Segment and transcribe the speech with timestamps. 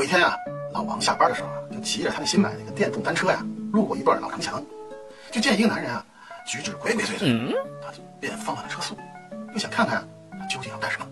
[0.00, 0.34] 有一天啊，
[0.72, 4.64] 老王下班的时候啊，就骑着他那新买那个电动单车呀，路过一段老城墙，
[5.30, 6.02] 就见一个男人啊，
[6.46, 7.54] 举止鬼鬼祟祟，
[7.84, 8.96] 他就便放慢了车速，
[9.52, 10.02] 就想看看
[10.38, 11.06] 他究竟要干什么。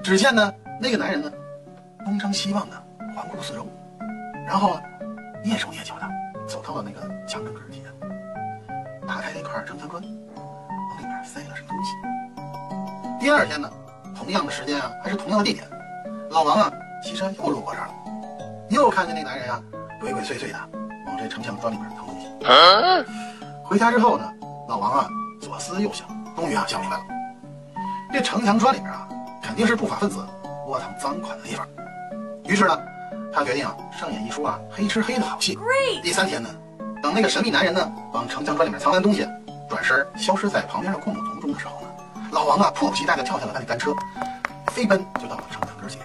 [0.00, 1.28] 只见呢，那个男人呢，
[2.04, 2.80] 东张西望的
[3.16, 3.66] 环顾四周，
[4.46, 4.82] 然后啊，
[5.44, 6.08] 蹑手蹑脚的
[6.46, 7.82] 走到了那个墙根儿前，
[9.08, 13.18] 打开了一块城墙砖，往里面塞了什么东西。
[13.18, 13.68] 第二天呢，
[14.16, 15.68] 同样的时间啊，还是同样的地点，
[16.30, 16.72] 老王啊
[17.06, 17.94] 骑车又路过这儿了，
[18.68, 19.62] 又看见那男人啊
[20.00, 20.58] 鬼鬼祟祟的
[21.06, 22.26] 往这城墙砖里面腾东西。
[23.62, 24.28] 回家之后呢，
[24.68, 25.08] 老王啊
[25.40, 27.02] 左思右想，终于啊想明白了，
[28.12, 29.08] 这城墙砖里面啊
[29.40, 30.26] 肯定是不法分子
[30.66, 31.64] 窝藏赃款的地方。
[32.44, 32.76] 于是呢，
[33.32, 35.56] 他决定啊上演一出啊黑吃黑的好戏。
[36.02, 36.48] 第三天呢，
[37.00, 39.24] 等那个神秘男人呢往城墙砖里面藏完东西，
[39.68, 41.88] 转身消失在旁边的灌木丛中的时候呢，
[42.32, 43.94] 老王啊迫不及待地跳下了他的单车，
[44.72, 46.00] 飞奔就到了城墙根前，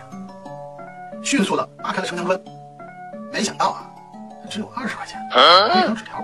[1.31, 2.37] 迅速地扒开了城墙砖。
[3.31, 3.89] 没想到啊，
[4.49, 6.21] 只有二十块钱，还有一张纸条。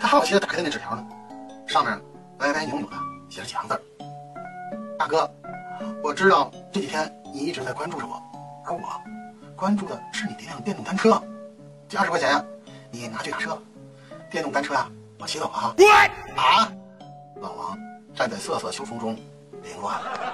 [0.00, 1.06] 他好奇地打开那纸条呢，
[1.64, 1.96] 上面
[2.38, 2.96] 歪歪扭扭的
[3.28, 3.80] 写了几行字
[4.98, 5.30] ：“大哥，
[6.02, 8.20] 我知道这几天你一直在关注着我，
[8.64, 8.80] 而我
[9.54, 11.22] 关注的是你那辆电动单车。
[11.88, 12.44] 这二十块钱呀，
[12.90, 13.56] 你拿去打车。
[14.28, 15.72] 电动单车啊，我骑走了哈。”
[16.34, 16.68] 啊！
[17.40, 17.78] 老王
[18.12, 19.14] 站在瑟瑟秋风中，
[19.62, 20.25] 凌乱了。